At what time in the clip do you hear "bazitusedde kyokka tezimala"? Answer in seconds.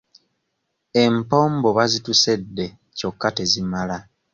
1.77-3.97